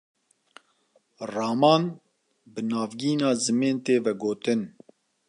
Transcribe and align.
Raman, 1.33 1.81
bi 2.53 2.61
navgîna 2.69 3.29
zimên 3.43 3.77
tê 3.85 3.95
vegotin 4.05 4.61